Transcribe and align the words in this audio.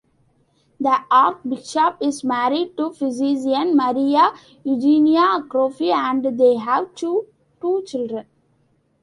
The 0.79 0.97
archbishop 1.11 1.97
is 2.01 2.23
married 2.23 2.75
to 2.77 2.89
physician 2.91 3.77
Maria 3.77 4.33
Eugenia 4.63 5.21
Akrofi 5.39 5.93
and 5.93 6.39
they 6.39 6.55
have 6.55 6.95
two 6.95 7.27
children. 7.85 8.25